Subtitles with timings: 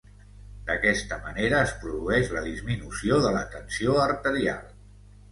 [0.67, 4.65] D'aquesta manera es produeix la disminució de la tensió arterial.